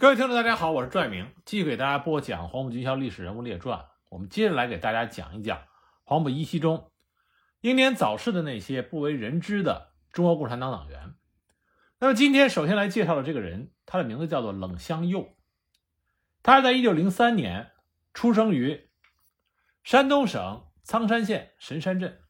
[0.00, 3.84] 各位听众，大家好，我是拽明，继续给大家播讲黄埔军校历史人物列传。
[4.08, 5.60] 我们接着来给大家讲一讲
[6.04, 6.90] 黄埔一期中
[7.60, 11.16] 英年早逝的那些不为人知的中国共产党党员。
[11.98, 15.36] 那么今天首先来介绍的这个人，他的名字叫做冷香佑，
[16.42, 17.72] 他是在一九零三年
[18.14, 18.88] 出生于
[19.84, 22.22] 山东省苍山县神山镇。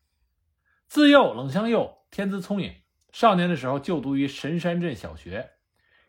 [0.88, 2.74] 自幼，冷香佑天资聪颖，
[3.12, 5.52] 少年的时候就读于神山镇小学。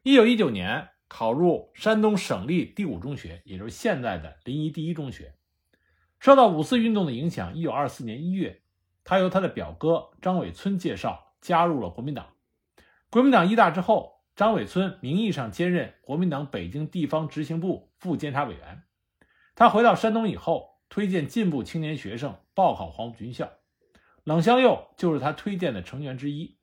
[0.02, 0.90] 一九一九年。
[1.14, 5.36] 考入山东省立第五中学，也就是现在的临沂第一中学。
[6.22, 8.62] 受到五四运动的影响，一九二四年一月，
[9.04, 12.28] 他由他的表哥张伟村介绍加入了国民党。
[13.10, 18.84] 国民党一大之后，张伟村名义上兼任国民党北京地方执行部副监察委员。
[19.54, 23.52] 他回到山东以后，推荐进步青年学生报考黄埔军校，
[24.24, 26.58] 冷香佑就是他推荐的成员之一。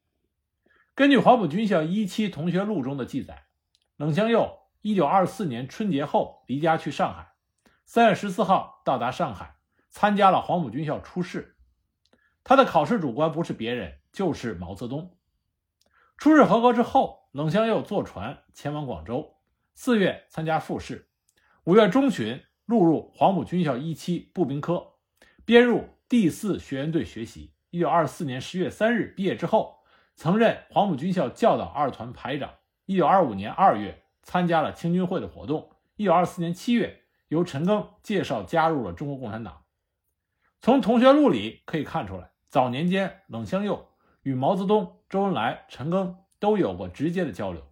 [0.94, 3.44] 根据黄埔军校一期同学录中的记载。
[3.98, 7.32] 冷香佑一九二四年春节后离家去上海，
[7.84, 9.56] 三月十四号到达上海，
[9.90, 11.56] 参加了黄埔军校初试。
[12.44, 15.18] 他的考试主官不是别人，就是毛泽东。
[16.16, 19.34] 初试合格之后，冷香佑坐船前往广州，
[19.74, 21.10] 四月参加复试，
[21.64, 24.92] 五月中旬录入黄埔军校一期步兵科，
[25.44, 27.52] 编入第四学员队学习。
[27.70, 29.80] 一九二四年十月三日毕业之后，
[30.14, 32.55] 曾任黄埔军校教导二团排长。
[32.89, 35.72] 一九二五年二月，参加了青军会的活动。
[35.97, 39.64] 一九二四年七月，由陈赓介绍加入了中国共产党。
[40.62, 43.91] 从同学录里可以看出来，早年间冷香佑
[44.22, 47.62] 与毛泽东、周恩来、陈赓都有过直接的交流。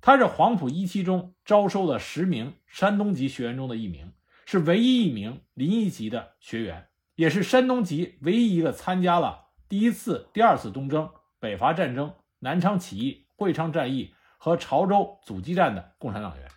[0.00, 4.14] 他是黄埔一期中招收的十名山东籍学员中的一名，
[4.46, 14.14] 是唯一一名临沂籍的学员，也是山东籍唯一一个参加了第一次、第二次东征、北伐战争、南昌起义、会昌战役。
[14.38, 16.50] 和潮州阻击战的共产党员，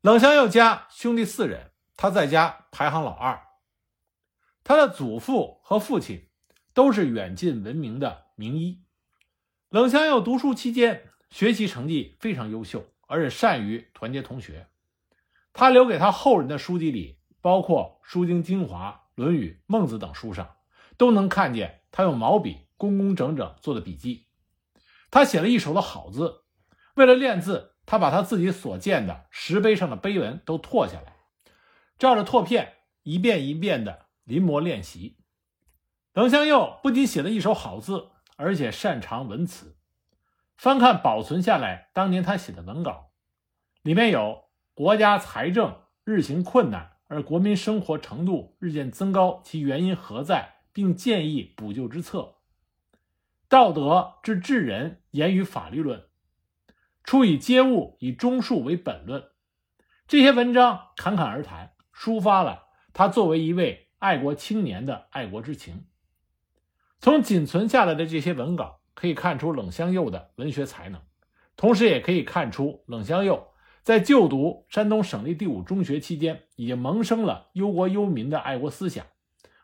[0.00, 3.42] 冷香佑家兄弟四人，他在家排行老二。
[4.62, 6.28] 他的祖父和父亲
[6.74, 8.84] 都是远近闻名的名医。
[9.68, 14.68] 冷香佑读书期间，学习成绩非常优秀，而且善于团结同学。
[15.52, 20.56] 他留给他后人的书籍里，包括《书经精华》《论语》《孟子》等书上，
[20.96, 24.25] 都能看见他用毛笔工工整整做的笔记。
[25.16, 26.42] 他写了一手的好字，
[26.96, 31.16] 为了练字，他把他自己所见的石碑上的碑文都拓下来，
[31.98, 35.16] 照着拓片一遍一遍的临摹练习。
[36.12, 39.78] 冷香佑不仅写了一手好字，而且擅长文辞。
[40.54, 43.12] 翻看保存下来当年他写的文稿，
[43.80, 44.44] 里面有
[44.74, 52.35] 国家财政日行困难，而国民生活程度日渐增高，其原因何在，并建议补救之策。
[53.48, 56.04] 道德之治人言语法律论，
[57.04, 59.22] 出以皆物以中术为本论。
[60.08, 65.86] 这些文章侃侃而谈，抒发了他作为一位爱国青年的爱国之情。
[66.98, 71.00] 从仅存下来的这些文稿可以看出冷香佑的文学才能，
[71.56, 73.48] 同时也可以看出冷香佑
[73.84, 79.06] 在就读山东省立第五中学期间，已经萌生了忧国忧民的爱国思想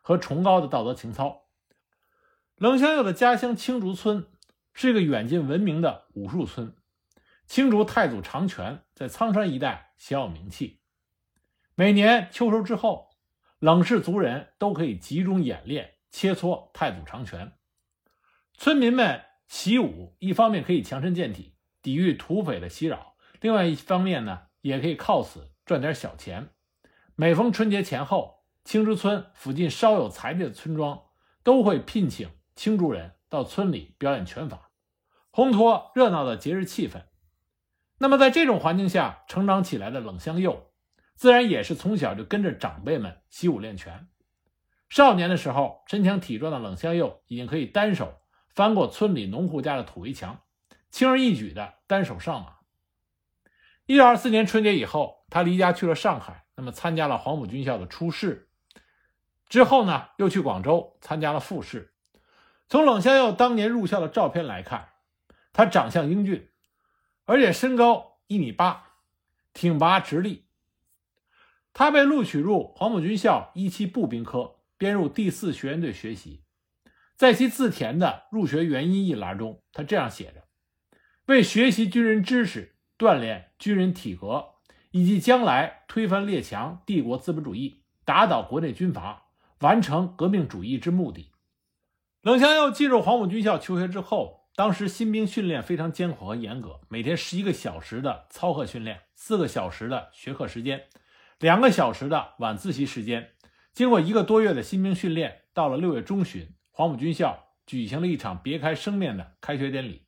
[0.03, 1.41] 和崇高的道德情操。
[2.56, 4.26] 冷香佑的家乡青竹村
[4.72, 6.76] 是一个远近闻名的武术村。
[7.46, 10.80] 青竹太祖长拳在苍山一带小有名气。
[11.74, 13.10] 每年秋收之后，
[13.58, 17.52] 冷氏族人都可以集中演练切磋太祖长拳。
[18.56, 26.50] 村民们习武，一方面可以强身健体，抵御土匪的袭扰；另外一方面呢，也可以靠此赚点小钱。
[27.16, 31.02] 每逢春节前后，青竹村附近稍有财力的村庄
[31.42, 32.30] 都会聘请。
[32.54, 34.70] 青竹人到村里表演拳法，
[35.32, 37.04] 烘托热闹的节日气氛。
[37.98, 40.72] 那么，在这种环境下成长起来的冷香佑，
[41.14, 44.08] 自然也是从小就跟着长辈们习武练拳。
[44.88, 48.20] 少年的时候，身强体壮的冷香佑已经可以单手
[48.54, 50.42] 翻过村里农户家的土围墙，
[50.90, 52.56] 轻而易举的单手上马。
[53.87, 58.50] 一九二四年春节以后，他离家去了上海，那么参加了黄埔军校的初试，
[59.48, 61.92] 之后呢，又去广州参加了复试。
[62.72, 64.88] 从冷香佑当年入校的照片来看，
[65.52, 66.48] 他长相英俊，
[67.26, 68.94] 而且身高一米八，
[69.52, 70.46] 挺拔直立。
[71.74, 76.44] 他被录取入黄埔军校一期步兵科，编入第四学员队学习。
[77.14, 80.44] 在其自填的入学原因一栏中，他这样写着
[81.28, 84.46] ：“为学习军人知识，锻炼军人体格，
[84.92, 89.26] 以及将来推翻列强帝国资本主义，打倒国内军阀，
[89.58, 91.28] 完成革命主义之目的。”
[92.22, 100.84] 冷香佑进入黄埔军校求学之后，当时新兵训练非常艰苦和严格，每天十一个小时的操课训练，四个小时的学课时间，
[101.40, 103.32] 两个小时的晚自习时间。
[103.72, 110.06] 经过一个多月的新兵训练，到了六月中旬，黄埔军校举行了一场别开生面的开学典礼。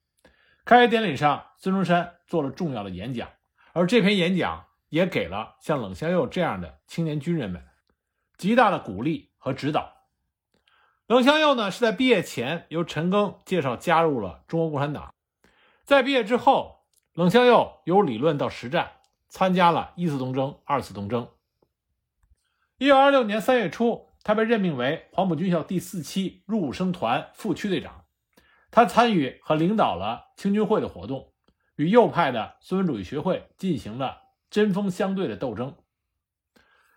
[0.64, 3.28] 开学典礼上，孙中山做了重要的演讲，
[3.72, 7.60] 而这篇演讲也给了像冷香佑这样的青年军人们
[8.38, 9.92] 极大的鼓励和指导。
[11.06, 15.12] 冷香佑呢，是在毕业前由陈赓介绍加入了中国共产党，
[15.84, 18.92] 在毕业之后，冷香佑由理论到实战，
[19.28, 21.28] 参加了一次东征、二次东征。
[22.78, 28.06] 一九二六年三月初，他被任命为黄埔军校第四期入伍生团副区队长。
[28.70, 31.34] 他参与和领导了青军会的活动，
[31.76, 35.76] 与右派的孙文主义学会进行了针锋相对的斗争。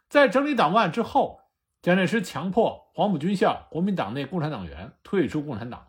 [0.07, 1.42] 在整理党案之后，
[1.88, 5.88] 蒋介石强迫黄埔军校国民党内共产党员退出共产党。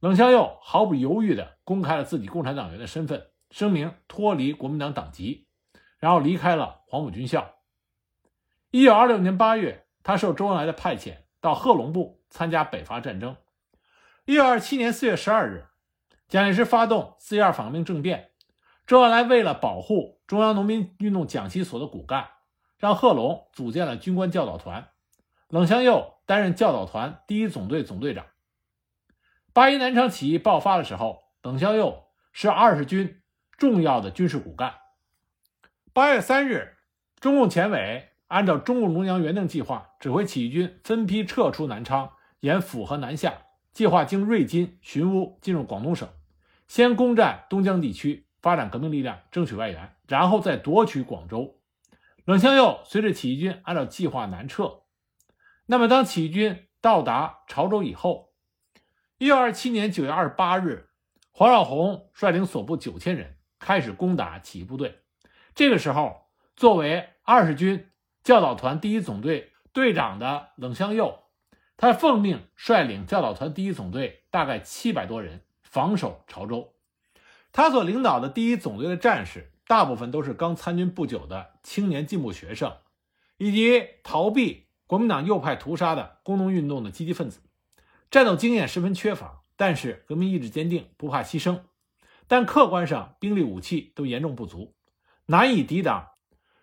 [0.00, 5.46] 冷香佑毫不犹豫地公开了自己共产党员的身份，声明脱离国民党党籍，
[6.00, 7.52] 然后离开了黄埔军校。
[8.72, 13.36] 一九二六年八月，他受周恩来的派遣到贺龙部参加北伐战争。
[14.24, 15.68] 一九二七年四月十二日，
[16.26, 18.32] 蒋介石发动四一二反革命政变。
[18.88, 22.28] 周恩来为了保护中央农民运动讲习所的骨干，
[22.76, 24.88] 让贺龙组建了军官教导团，
[25.52, 28.24] 冷香佑担任教导团第一总队总队长。
[29.52, 33.20] 八一南昌起义爆发的时候，冷香佑是二十军
[33.58, 34.76] 重要的军事骨干。
[35.92, 36.78] 八月三日，
[37.20, 43.34] 中共前委按照中共中央原定计划，指挥起义军分批撤出南昌，沿抚河南下。
[43.74, 46.08] 计划经瑞金、寻乌进入广东省，
[46.66, 51.58] 先攻占东江地区，发展革命力量，争取外援，然后再夺取广州。
[52.24, 54.78] 冷香佑随着起义军按照计划南撤。
[55.72, 58.34] 那么，当起义军到达潮州以后，
[59.16, 60.90] 一九二七年九月二十八日，
[61.30, 64.98] 黄绍竑率领所部九千人开始攻打起义部队。
[65.54, 66.26] 这个时候，
[66.56, 67.90] 作为二十军
[68.22, 71.20] 教导团第一总队队长的冷香佑。
[71.78, 76.74] 他奉命率领教导团第一总队，大概七百多人防守潮州。
[77.50, 82.76] 他所领导的第一总队的战士，大部分都是刚参军不久的青年进步学生，
[83.38, 87.40] 以及逃避国民党右派屠杀的工农运动的积极分子，
[88.10, 91.60] 战斗经验十分缺乏，但是革命意志坚定，不怕牺牲。
[92.28, 94.74] 但客观上兵力武器都严重不足，
[95.26, 96.10] 难以抵挡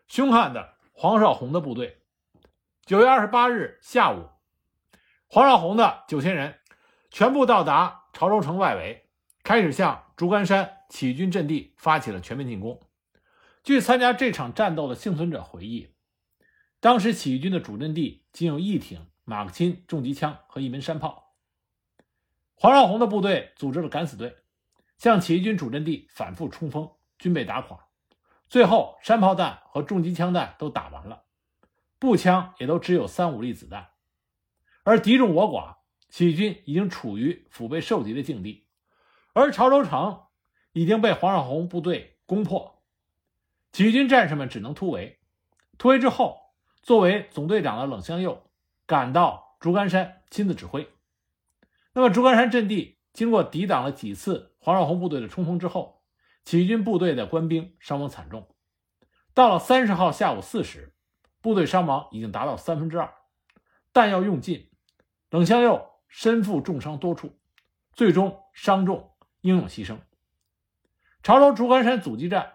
[0.07, 2.01] 凶悍的黄绍竑的部队。
[2.85, 4.29] 九月二十八日下午。
[5.27, 6.55] 黄绍竑的九千人
[7.11, 9.07] 全部到达潮州城外围，
[9.43, 12.81] 开始向竹竿山起义军阵地发起了全面进攻。
[13.63, 15.93] 据参加这场战斗的幸存者回忆，
[16.81, 21.35] 当时起义军的主阵地仅有一挺马克沁重机枪和一门山炮。
[22.55, 24.37] 黄绍竑的部队组织了敢死队，
[24.97, 27.87] 向起义军主阵地反复冲锋，均被打垮。
[28.47, 31.23] 最后，山炮弹和重机枪弹都打完了，
[31.99, 33.89] 步枪也都只有三五粒子弹。
[34.83, 35.75] 而敌众我寡，
[36.09, 38.67] 起义军已经处于腹背受敌的境地，
[39.33, 40.23] 而潮州城
[40.71, 42.81] 已经被黄绍竑部队攻破，
[43.73, 45.19] 起义军战士们只能突围。
[45.77, 46.48] 突围之后，
[46.81, 48.43] 作为总队长的冷香佑
[48.85, 50.89] 赶到竹竿山亲自指挥。
[51.93, 56.03] 那么，竹竿山阵地经过抵挡了几次黄绍竑部队的冲锋之后，
[56.45, 58.47] 起义军部队的官兵伤亡惨重。
[59.33, 60.95] 到了三十号下午四时，
[61.41, 63.13] 部队伤亡已经达到三分之二，
[63.91, 64.69] 弹药用尽。
[65.29, 67.37] 冷香佑身负重伤多处，
[67.93, 69.11] 最终伤重
[69.41, 69.97] 英勇牺牲。
[71.21, 72.53] 潮州竹竿山阻击战，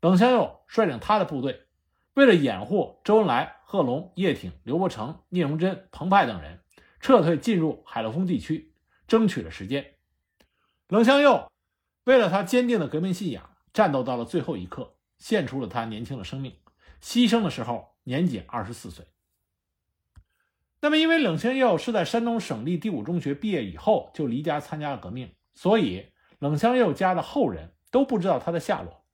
[0.00, 1.66] 冷香佑率领他的部队，
[2.14, 6.60] 为了掩护周恩来、贺龙、叶挺、刘伯承、聂荣臻、彭湃等人
[7.00, 8.74] 撤退进入海陆丰地区，
[9.08, 9.94] 争取了时间。
[10.88, 11.50] 冷香佑
[12.04, 16.54] 为了他坚定的革命信仰，战斗到了最后一刻，献出了他年轻的生命，
[17.00, 19.06] 牺牲的时候年仅二十四岁。
[20.82, 29.06] 那么，因为冷香佑是在山东省立第五中学毕业以后就离家参加了革命，所以冷香佑家的后人都不知道他的下落。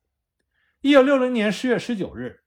[0.80, 2.40] 一九六零年十月十九日，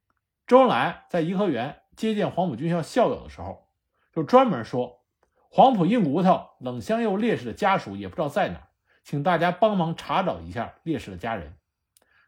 [0.46, 3.68] 周恩来在颐和园接见黄埔军校校友的时候，
[4.14, 5.02] 就专门说
[5.50, 8.70] ：“黄埔硬骨头冷香佑烈士的家属也不知道在哪，
[9.04, 11.56] 请大家帮忙查找一下烈士的家人。”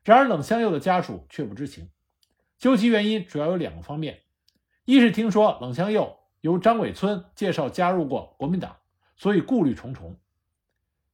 [0.03, 1.89] 然而，冷香佑的家属却不知情。
[2.58, 4.22] 究其原因，主要有两个方面：
[4.86, 6.20] 一是听说冷香佑。
[6.41, 8.75] 由张伟村介绍加入过国民党，
[9.15, 10.17] 所以顾虑重重。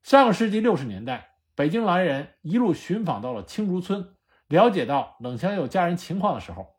[0.02, 4.16] 上个世纪六十年代，北京来人一路寻访到了青竹村，
[4.48, 6.79] 了解到冷香佑家人情况的时候，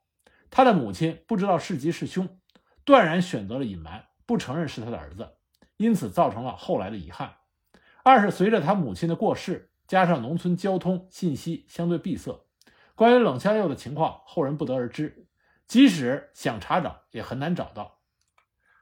[0.51, 2.41] 他的母亲不知道是吉是凶，
[2.85, 5.37] 断然选择了隐瞒，不承认是他的儿子，
[5.77, 7.37] 因此造成了后来的遗憾。
[8.03, 12.47] 二是随着他母亲的过世，加上农村交通信息相对闭塞，
[12.95, 15.29] 关于冷香佑的情况后人不得而知，
[15.67, 18.01] 即使想查找也很难找到。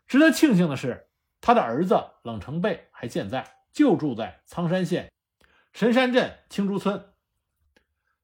[0.07, 1.09] 值得庆幸的是，
[1.41, 5.13] 他的儿子冷成贝还健在，就住在苍山县
[5.73, 7.13] 神山镇青竹村。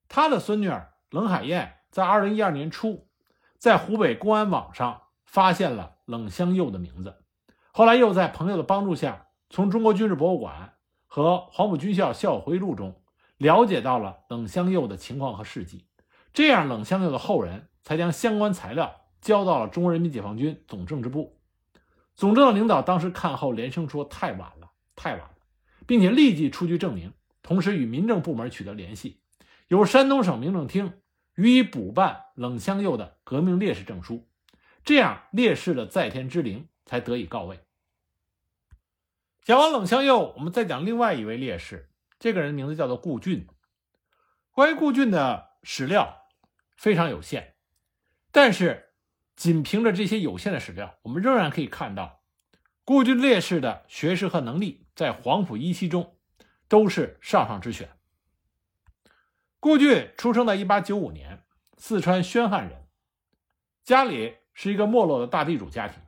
[0.08, 3.03] 他的孙女儿冷海燕在二零一二年初，
[3.64, 7.16] 在湖北公安网上发现了冷香佑的名字，
[7.73, 10.75] 后来又在朋友的帮助下，从中国军事博物馆
[11.06, 13.00] 和黄埔军校校友回忆录中
[13.38, 15.87] 了解到了冷香佑的情况和事迹。
[16.35, 21.38] 这样，冷香佑的后人才将相关材料交到了中国人民解放军总政治部。
[22.14, 25.30] 总政的领导当时看后连声说：“太晚了，太晚了，
[25.87, 29.23] 并且立即出具证明，同时与民政部门取得联系，
[29.68, 30.92] 由山东省民政厅
[31.34, 34.28] 予以补办冷香佑的革命烈士证书，
[34.84, 37.60] 这样烈士的在天之灵才得以告慰。”
[39.42, 43.46] 讲完冷香佑，我们再讲另外一位烈士，这个人名字叫做顾俊。
[44.50, 46.28] 关于顾俊的史料
[46.76, 47.54] 非常有限，
[48.32, 48.90] 但是。
[49.36, 52.22] 仅凭着这些有限的史料，我们仍然可以看到，
[52.84, 56.16] 顾俊烈士的学识和能力在黄埔一期中
[56.68, 57.88] 都是上上之选。
[59.64, 61.42] 顾俊出生在1895年，
[61.78, 62.87] 四川宣汉人，
[63.83, 66.02] 家里是一个没落的大地主家庭。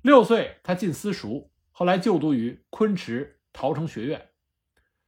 [0.00, 4.30] 六岁，他进私塾，后来就读于昆池桃城学院、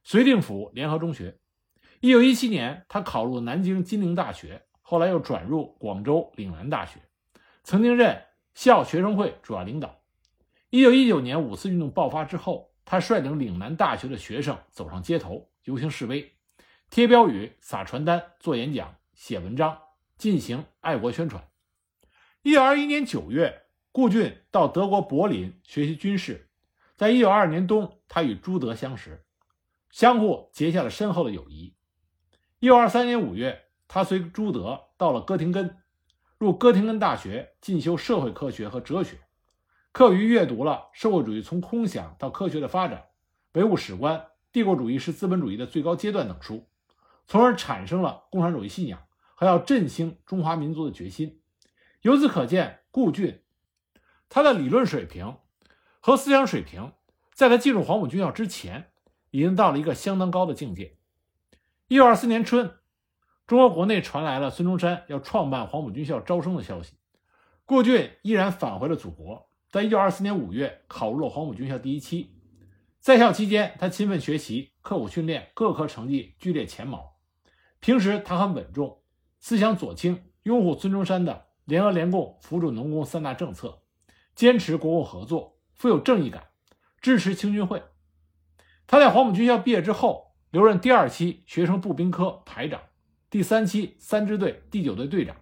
[0.05, 1.39] 绥定府联合中学。
[2.01, 6.99] 1917年，他考入南京金陵大学，后来又转入广州岭南大学。
[7.63, 9.99] 曾经任校学生会主要领导。
[10.69, 16.31] 一九一九年五四运动爆发之后，他率领岭南大学的学生走上街头，游行示威，
[16.93, 19.81] 贴标语、撒传单、做演讲、写文章，
[20.15, 21.49] 进行爱国宣传。
[22.43, 26.51] 一九二一年九月，顾俊到德国柏林学习军事。
[26.95, 29.25] 在一九二二年冬，他与朱德相识，
[29.89, 31.75] 相互结下了深厚的友谊。
[32.59, 35.75] 一九二三年五月，他随朱德到了哥廷根。
[36.37, 39.17] 入哥廷根大学进修社会科学和哲学，
[39.91, 42.99] 课余阅读了《社会主义从空想到科学的发展》
[43.53, 44.15] 《唯物史观》
[44.51, 46.67] 《帝国主义是资本主义的最高阶段》等书，
[47.27, 49.03] 从而产生了共产主义信仰
[49.35, 51.41] 和要振兴中华民族的决心。
[52.01, 53.41] 由此可见，顾俊
[54.29, 55.37] 他的理论水平
[55.99, 56.93] 和思想水平，
[57.33, 58.91] 在他进入黄埔军校之前，
[59.31, 60.97] 已经到了一个相当高的境界。
[61.87, 62.75] 一九二四年春。
[63.45, 66.95] 中国国内传来了孙中山要创办黄埔军校招生的消息，
[67.65, 69.49] 顾俊依然返回了祖国。
[69.69, 72.39] 在一九二四年五月，考入了黄埔军校第一期。
[73.01, 77.12] 在校期间，他勤奋学习，刻苦训练，各科成绩居列前茅。
[77.83, 79.01] 平时他很稳重，
[79.41, 83.81] 思想左倾，拥护孙中山的联俄联共、扶助农工三大政策，
[84.33, 86.45] 坚持国共合作，富有正义感，
[87.01, 87.83] 支持青军会。
[88.87, 92.79] 他在黄埔军校毕业之后，留任第二期学生步兵科排长。
[93.29, 95.35] 第三期三支队第九队队长，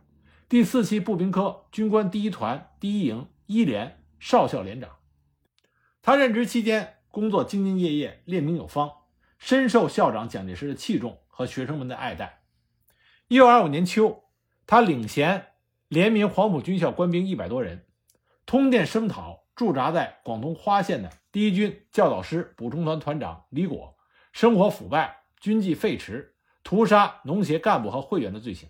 [0.49, 4.89] 第四期步兵科军官第一团第一营一连少校连长。
[6.01, 8.91] 他任职期间工作兢兢业业，练兵有方，
[9.41, 12.43] 深受校长蒋介石的器重和学生们的爱戴。
[13.27, 14.23] 一九二五年秋，
[14.67, 15.47] 他领衔
[15.87, 17.87] 联名黄埔军校官兵一百多人，
[18.45, 23.97] 通电声讨驻扎在广东花县的第一军教导师补充团团长李果，
[24.31, 26.29] 生活腐败，军纪废弛。
[26.63, 28.69] 屠杀农协干部和会员的罪行，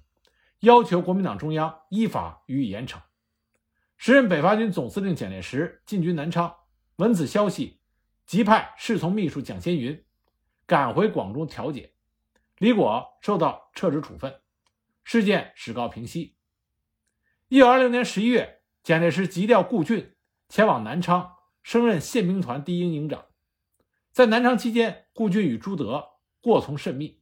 [0.61, 2.97] 要求国民党中央依法予以严惩。
[3.97, 6.55] 时任北伐军总司令蒋介石进军南昌，
[6.95, 7.81] 闻此消息，
[8.25, 10.01] 即派侍从秘书蒋先云
[10.71, 11.91] 赶回广州调解。
[12.57, 14.39] 李果受到撤职处分，
[15.03, 16.37] 事件始告平息。
[17.49, 20.15] 一九二六年十一月，蒋介石急调顾俊
[20.47, 23.25] 前往南昌，升任宪兵团第一营营长。
[24.13, 26.07] 在南昌期间，顾俊与朱德
[26.39, 27.19] 过从甚密。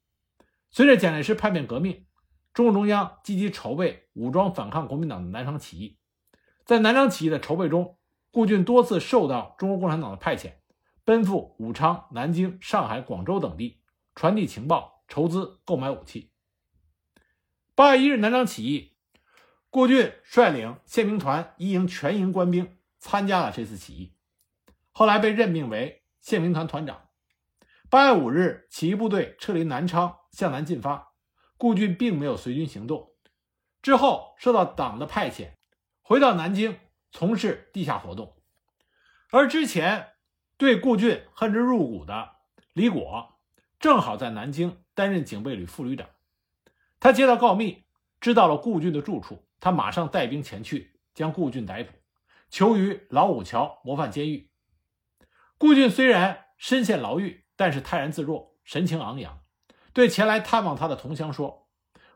[0.69, 2.05] 随着蒋介石叛变革命，
[2.53, 5.97] 中共中央积极筹备武装反抗国民党的南昌起义。
[6.65, 7.97] 在南昌起义的筹备中，
[8.29, 10.53] 顾俊多次受到中国共产党的派遣，
[11.03, 13.81] 奔赴武昌、南京、上海、广州等地，
[14.15, 16.31] 传递情报、筹资、购买武器。
[17.75, 18.95] 八月一日，南昌起义，
[19.69, 24.13] 顾俊率领宪兵团一营全营官兵参加了这次起义，
[24.91, 27.09] 后来被任命为宪兵团团长。
[27.89, 30.15] 八月五日，起义部队撤离南昌。
[30.31, 31.15] 向南进发，
[31.57, 33.13] 顾俊并没有随军行动。
[33.81, 35.53] 之后受到党的派遣，
[36.03, 36.79] 回到南京
[37.11, 38.39] 从事地下活动。
[39.31, 40.09] 而之前
[40.59, 42.31] 对顾俊恨之入骨的
[42.73, 43.39] 李果，
[43.79, 46.09] 正好在南京担任警备旅副旅长。
[46.99, 47.85] 他接到告密，
[48.19, 51.93] 知道了顾俊的住处，他马上带兵前去，将顾俊逮捕，
[52.49, 54.51] 囚于老五桥模范监狱。
[55.57, 59.39] 顾俊虽然身陷牢狱，但是泰然自若，神情昂扬，
[59.93, 61.69] 对前来探望他的同乡说：“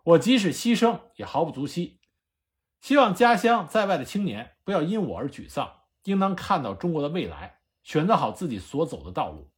[0.03, 2.01] 我即使牺牲，也毫不足惜。
[2.81, 9.51] 希望家乡在外的青年不要因我而沮丧，应当看到中国的未来，选择好自己所走的道路。”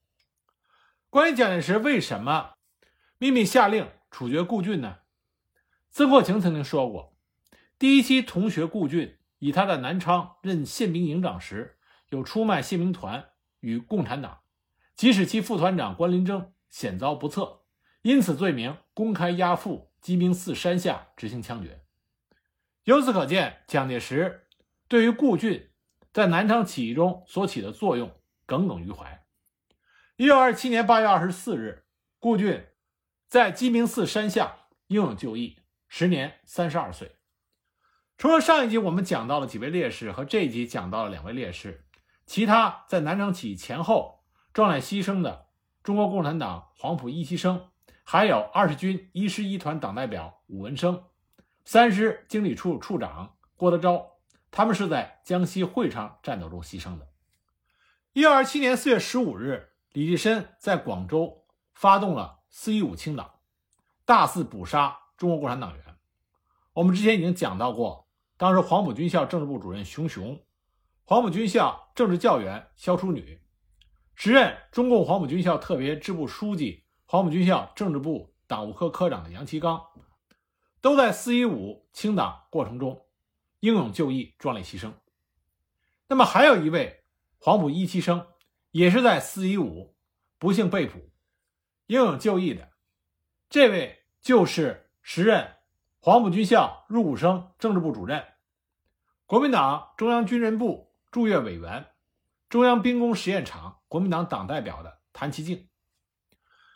[1.09, 2.55] 关于蒋介石为什么
[3.17, 4.97] 秘密下令处决顾俊呢？
[5.89, 7.15] 曾国情曾经说过，
[7.79, 11.77] 第一期同学顾俊以他在南昌任宪兵营长时
[12.09, 13.29] 有出卖宪兵团
[13.61, 14.41] 与共产党，
[14.95, 17.61] 即使其副团长关林征险遭不测，
[18.01, 21.81] 因此罪名公开押赴鸡鸣寺山下执行枪决。
[22.83, 24.47] 由此可见，蒋介石
[24.89, 25.71] 对于顾俊
[26.15, 28.09] 在南昌起义中所起的作用
[28.45, 29.25] 耿耿于怀。
[30.15, 31.83] 一九二七年八月二十四日，
[32.21, 32.67] 顾俊
[33.27, 35.57] 在鸡鸣寺山下英勇就义。
[35.89, 37.17] 时年三十二岁。
[38.17, 41.85] 除了上一集我们讲到了几位烈士，和这一集讲到了两位烈士，
[42.25, 45.47] 其他在南昌起义前后壮烈牺牲的
[45.83, 47.67] 中国共产党黄埔一期生，
[48.05, 51.03] 还有二十军一师一团党代表武文生，
[51.65, 54.14] 三师经理处处长郭德昭，
[54.55, 57.09] 他们是在江西会昌战斗中牺牲的。
[58.13, 61.43] 一九二七年四月十五日，李济深在广州
[61.73, 63.33] 发动了四一五清党，
[64.05, 65.97] 大肆捕杀中国共产党员。
[66.71, 68.07] 我们之前已经讲到过，
[68.37, 70.41] 当时黄埔军校政治部主任熊雄、
[71.03, 73.41] 黄埔军校政治教员肖淑女、
[74.13, 79.85] 时任中共黄埔军校特别支部书记、黄埔军校政治部党务科科长的杨其刚，
[80.79, 83.04] 都在四一五清党过程中
[83.65, 84.93] 英勇就义、壮烈牺牲。
[86.07, 87.03] 那么还有一位
[87.39, 88.27] 黄埔一期生，
[88.69, 89.95] 也是在四一五
[90.37, 91.09] 不幸被捕、
[91.87, 92.69] 英勇就义的，
[93.49, 95.55] 这位就是时任。
[95.99, 98.23] 黄埔军校入伍生政治部主任，
[99.25, 101.87] 国民党中央军人部驻粤委员，
[102.47, 105.67] 中央兵工实验场国民党党代表的谭其敬。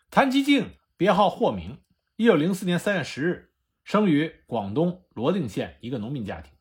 [0.10, 1.84] 谭其敬别号霍明，
[2.16, 3.54] 一九零四年三月十日
[3.84, 6.52] 生于广东罗定县一个农民家庭。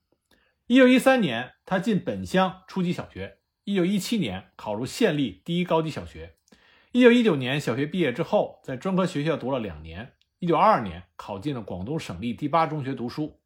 [0.69, 3.39] 一九一三年，他进本乡初级小学。
[3.65, 6.37] 一九一七年考入县立第一高级小学。
[6.93, 10.13] 一九一九年小学毕业之后，在专科学校读了两年。
[10.41, 13.41] 一九二二年考进了广东省立第八中学读书。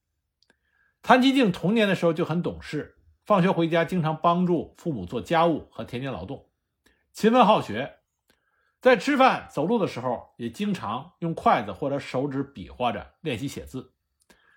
[1.00, 6.48] 谭其敬童年的时候就很懂事，放学回家经常帮助父母做家务和田间劳动，
[7.12, 7.98] 勤奋好学。
[8.80, 13.92] 在吃饭、走路的时候，也经常用筷子或者手指比划着练习写字。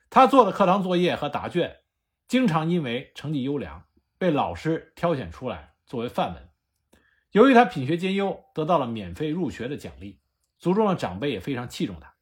[0.10, 1.82] 他做的课堂作业和答卷，
[2.27, 3.85] 经常因为成绩优良，
[4.17, 6.49] 被老师挑选出来作为范文。
[7.31, 10.19] 由于他品学兼优，得到了免费入学的奖励，
[10.57, 12.15] 族中的长辈也非常器重他。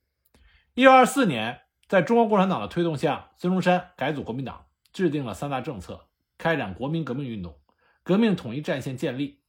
[0.74, 7.60] 一九二四年，在中国共产党的推动下，孙中山改组国民党，制定了三大政策，开展国民革命运动，
[8.04, 9.42] 革命统一战线建立，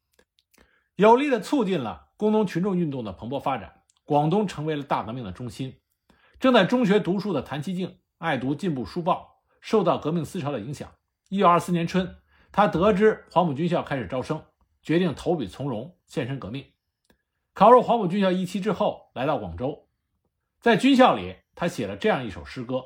[0.97, 3.81] 有力的促进了工农群众运动的蓬勃发展。
[4.07, 5.81] 广东成为了大革命的中心。
[6.39, 9.34] 正在中学读书的谭其敬爱读进步书报，
[9.65, 10.93] 受到革命思潮的影响。
[11.31, 12.17] 一九二四年春，
[12.53, 14.45] 他得知黄埔军校开始招生，
[14.83, 16.67] 决定投笔从戎，献身革命。
[17.55, 19.89] 考入黄埔军校一期之后，来到广州。
[20.61, 22.85] 在军校里，他写了这样一首诗歌：“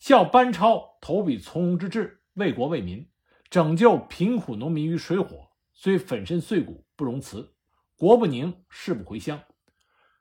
[0.00, 3.06] 效班超投笔从戎之志，为国为民，
[3.50, 7.54] 拯救贫苦农民于水火，虽粉身碎骨不容辞，
[7.96, 9.42] 国不宁，誓不回乡。”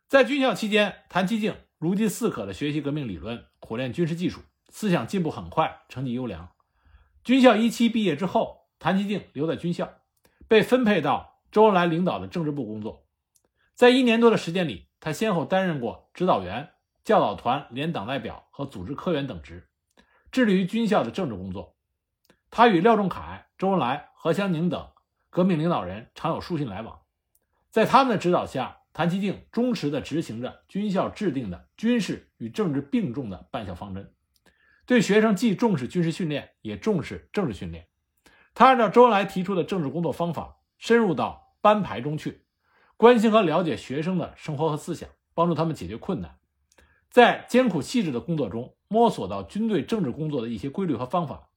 [0.09, 6.49] 在军校期间，谭其敬如饥似渴地学习革命理论，苦练军事技术，思想进步很快，成绩优良。
[7.23, 9.99] 军校一期毕业之后，谭其敬留在军校，
[10.47, 13.05] 被分配到周恩来领导的政治部工作。
[13.75, 16.69] 在一年多的时间里，他先后担任过指导员、
[17.03, 19.67] 教导团连党代表和组织科员等职，
[20.31, 21.75] 致力于军校的政治工作。
[22.49, 24.91] 他与廖仲恺、周恩来、何香凝等
[25.29, 27.01] 革命领导人常有书信来往。
[27.69, 34.13] 在他们的指导下，谭其敬忠实地执行着军校制定的军事与政治并重的办校方针，
[34.91, 37.87] 对学生既重视军事训练，也重视政治训练。
[38.53, 42.43] 他按照周恩来提出的政治工作方法，深入到班排中去。
[42.97, 46.35] 关心和了解学生的生活和思想，帮助他们解决困难，
[47.09, 51.47] 在艰苦细致的工作中摸索到军队政治工作的一些规律和方法。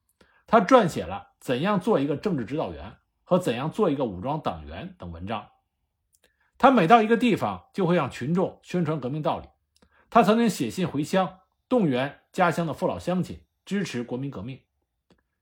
[0.46, 2.84] 他撰写了《怎样做一个政治指导员》
[3.24, 5.44] 和《怎样做一个武装党员》等文章。
[6.56, 9.48] 他每到一个地方，就会让群众宣传革命道理。
[10.08, 14.60] 他曾经写信回乡，动员家乡的父老乡亲支持国民革命，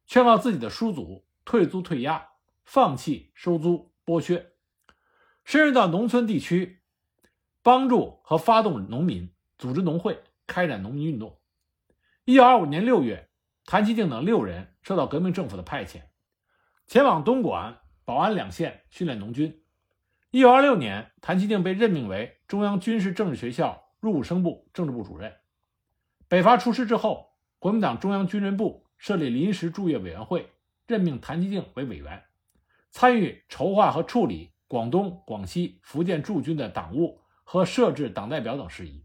[0.06, 2.28] 劝告自己的叔祖退租退押，
[2.64, 4.52] 放弃收租剥削。
[5.44, 6.82] 深入到农村地区，
[7.62, 11.40] 帮助和发动农民组织农会，开展农民运动。
[12.24, 13.28] 一九二五年六月，
[13.64, 16.02] 谭其敬等六人受到革命政府的派遣，
[16.86, 19.64] 前往东莞、宝安两县训练农军。
[20.30, 25.36] 一九二六年，谭其敬被任命为中央军事政治学校入伍生部政治部主任。
[26.32, 30.50] 北伐出师之后，国民党中央军人部设立临时驻粤委员会，
[30.86, 32.24] 任命谭其敬为委员，
[32.90, 39.04] 参与筹划和处理广东、广西、福建驻军的党务和设置党代表等事宜。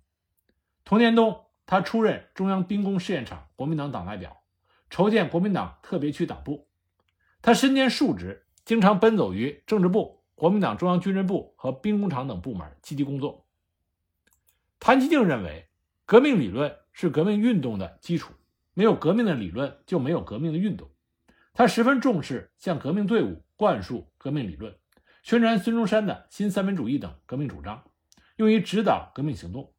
[0.85, 4.41] 同年冬，他出任中央兵工试验场国民党党代表，
[4.89, 6.69] 筹建国民党特别区党部。
[7.41, 13.45] 他身兼数职，经常奔走于政治部、国民党中央军人部和兵工厂等部门，积极工作。
[14.79, 15.67] 谭其敬认为，
[16.05, 18.33] 革命理论是革命运动的基础，
[18.73, 20.89] 没有革命的理论，就没有革命的运动。
[21.53, 24.75] 他十分重视向革命队伍灌输革命理论，
[25.21, 27.83] 宣传孙中山的新三民主义等革命主张，
[28.38, 29.75] 用于指导革命行动。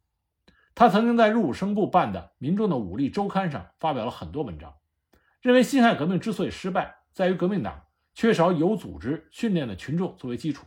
[0.77, 4.77] 他曾经在入伍生部办的《民众的武力周刊》上发表了很多文章，
[5.43, 10.65] 认为辛亥革命之所以失败，在于革命党缺少有组织训练的群众作为基础，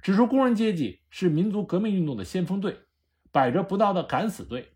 [0.00, 2.78] 指出工人阶级是民族革命运动的先锋队，
[3.30, 4.73] 百折不挠的敢死队，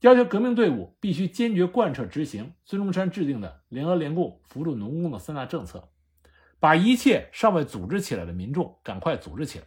[0.00, 5.90] 要求革命队伍必须坚决贯彻执行孙中山制定的联俄联共扶助农工的三大政策，
[6.58, 9.64] 把一切尚未组织起来的民众赶快组织起来，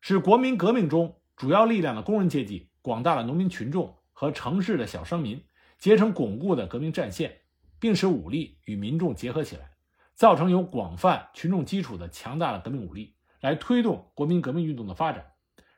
[0.00, 2.70] 使国民革命中主要力量的工人阶级。
[2.84, 5.40] 广大的农民群众和城市的小商民
[5.78, 7.42] 结成巩固的革命战线，
[7.78, 9.70] 并使武力与民众结合起来，
[10.14, 15.24] 造成有广泛群众基础的强大的革命武力，来推动国民革命运动的发展，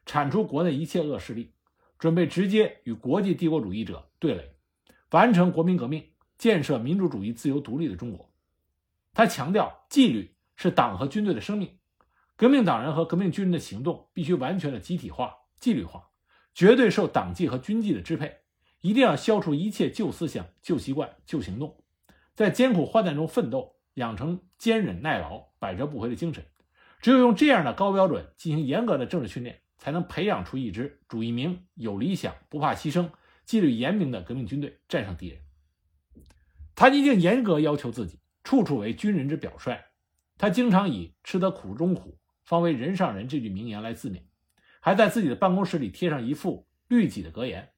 [0.06, 1.52] 铲除国内一切恶势力，
[1.98, 4.54] 准备直接与国际帝国主义者对垒，
[5.10, 6.04] 完成国民革命，
[6.36, 8.30] 建设民主主义自由独立的中国。
[9.12, 11.78] 他强调，纪律是党和军队的生命，
[12.36, 16.10] 革命党人和革命军人的行动必须完全的集体化、纪律化。
[16.54, 18.38] 绝对受党纪和军纪的支配，
[18.80, 21.82] 一定要消除一切旧思想、旧习惯、旧行动，
[22.32, 26.44] 在艰苦患难中奋斗，养成坚忍耐劳、百折不回的精神。
[27.00, 33.10] 只有用这样的高标准进行严格的政治训练，才能培养出一支主义明、有理想、不怕牺牲、
[33.44, 35.42] 纪律严明的革命军队，战胜敌人。
[36.74, 39.78] 谭其敬严格要求自己，处处为军人之表率。
[40.38, 44.22] 他经常以“吃得苦中苦，方为人上人”这句名言来自勉。
[44.80, 47.74] 还在自己的办公室里贴上一副律己的格言：“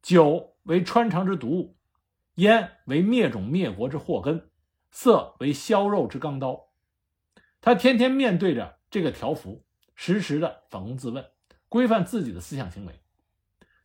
[0.00, 1.76] 酒为穿肠之毒物，
[2.36, 4.48] 烟为灭种灭国之祸根，
[4.92, 6.68] 色为削肉之钢刀。”
[7.60, 11.31] 他天天面对着这个条幅，时时的反躬自问，
[11.72, 13.00] 规范自己的思想行为。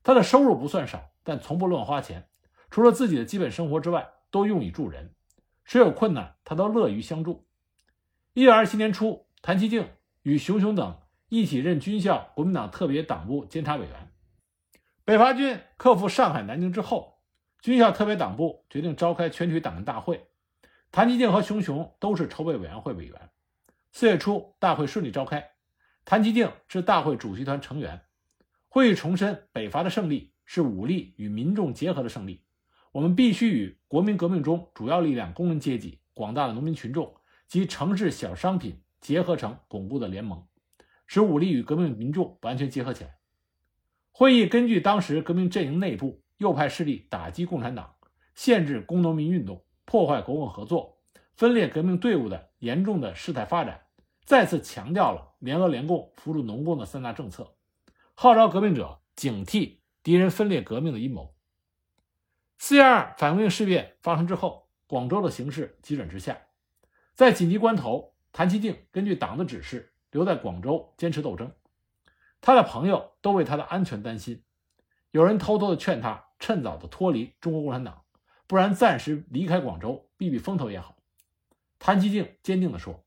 [0.03, 2.27] 他的收入不算少，但从不乱花钱，
[2.69, 5.15] 除了自己的基本生活之外，都用以助人。
[5.63, 7.47] 谁有困难，他都乐于相助。
[8.33, 9.87] 一九二七年初，谭其敬
[10.23, 10.99] 与熊雄等。
[11.29, 14.11] 一起任军校国民党特别党部监察委员。
[15.05, 17.21] 北伐军克复上海、南京之后，
[17.61, 20.27] 军校特别党部决定召开全体党员大会。
[20.91, 23.29] 谭其敬和熊雄都是筹备委员会委员。
[23.93, 25.51] 四月初，大会顺利召开。
[26.09, 27.99] 谭其静是大会主席团成员。
[28.69, 32.45] 会议重申，北伐的胜利是武力与民众结合的胜利。
[32.93, 37.13] 我们必须与国民革命中主要力量工人阶级、广大的农民群众
[37.49, 40.47] 及城市小商品结合成巩固的联盟。
[41.07, 43.17] 使武力与革命民众完全结合起来。
[44.13, 47.95] 会议根据当时革命阵营内部右派势力打击共产党、
[48.33, 50.99] 限制工农民运动、破坏国共合作、
[51.35, 53.81] 分裂革命队伍的严重的事态发展，
[54.27, 57.55] 再次强调了联俄联共扶助农工的三大政策，
[58.13, 61.33] 号召革命者警惕敌人分裂革命的阴谋。
[62.57, 66.41] 四月二反革命事变发生之后，广州的形势急转直下，
[67.13, 69.93] 在紧急关头，谭其敬根据党的指示。
[70.09, 71.51] 留在广州坚持斗争，
[72.39, 74.41] 他的朋友都为他的安全担心，
[75.11, 78.03] 有人偷偷的劝他趁早的脱离中国共产党，
[78.47, 80.95] 不然暂时离开广州避避风头也好。
[81.77, 83.03] 谭其敬坚定地说：“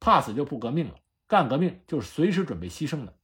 [0.00, 0.94] 怕死就不革命了，
[1.26, 3.14] 干革命就是随时准备牺牲的。”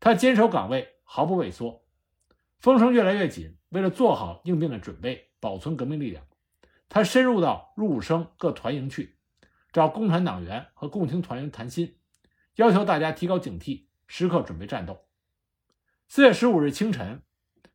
[0.00, 1.84] 他坚守岗位，毫不畏缩。
[2.58, 6.26] 风声越来越紧，为了做好应变的准备，保存革命力量，
[6.88, 9.16] 他深入到入伍生各团营去，
[9.72, 11.98] 找共产党员和共青团员谈心。
[12.56, 15.06] 要求大家提高警惕，时刻准备战斗。
[16.08, 17.22] 四月十五日清晨，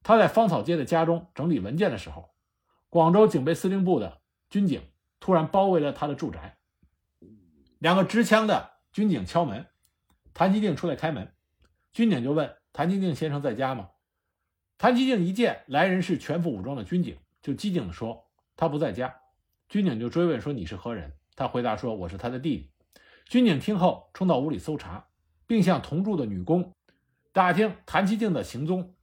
[0.03, 2.35] 他在芳草街的家中整理文件的时候，
[2.89, 4.81] 广州警备司令部的军警
[5.19, 6.57] 突然包围了他的住宅。
[7.86, 9.67] 两个持枪的军警敲门，
[10.34, 11.32] 谭其敬出来开门。
[11.93, 13.91] 军警就问谭其敬先生在家吗？
[14.80, 18.26] 谭其敬一见来人是全副武装的军警，就机警地说
[18.58, 19.15] 他不在家。
[19.69, 21.13] 军警就追问说你是何人？
[21.36, 22.71] 他回答说我是他的弟弟。
[23.26, 25.06] 军警听后冲到屋里搜查，
[25.45, 26.74] 并向同住的女工
[27.34, 28.95] 打听谭其敬的行踪。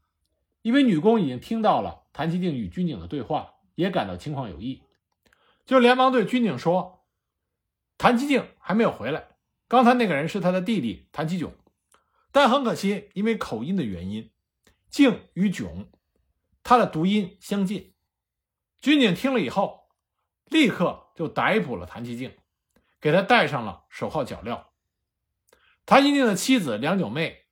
[0.62, 4.82] 一位女工已经听到了谭其敬与军警的对话，也感到情况有异，
[5.64, 7.01] 就连忙对军警说
[8.02, 9.28] ：“谭其静还没有回来，
[9.68, 11.54] 刚才那个人是他的弟弟谭其炯。”
[12.32, 14.32] 但很可惜，因为口音的原因，
[14.90, 15.86] 静与囧，
[16.64, 17.94] 他的读音相近。
[18.80, 19.88] 军警听了以后，
[20.46, 22.36] 立刻就逮捕了谭其静，
[23.00, 24.64] 给他戴上了手铐脚镣。
[25.86, 27.44] 谭其静的妻子梁九妹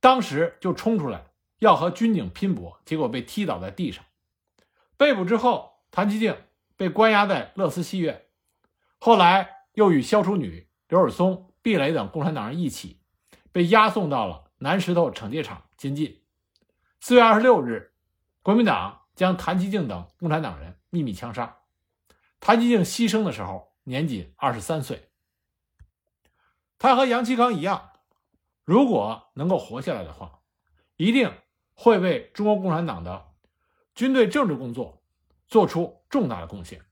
[0.00, 1.26] 当时就冲出来
[1.60, 4.04] 要和军警拼搏，结果被踢倒在地上。
[4.96, 6.36] 被捕之后，谭其静
[6.76, 8.26] 被关押在乐思戏院，
[8.98, 13.00] 后来又与萧楚女、刘尔松、毕雷等共产党人一起
[13.52, 16.22] 被押送到了南石头惩戒场监禁。
[17.00, 17.92] 四月二十六日，
[18.42, 21.58] 国民党将谭其敬等共产党人秘密枪杀。
[22.40, 25.10] 谭其敬牺牲的时候年仅二十三岁。
[26.78, 27.90] 他和杨其刚一样，
[28.64, 30.40] 如果能够活下来的话，
[30.96, 31.32] 一定
[31.74, 33.32] 会为中国共产党的
[33.94, 35.02] 军队政治工作
[35.48, 36.84] 做出重大的贡献。